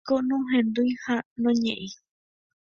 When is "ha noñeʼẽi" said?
1.03-1.89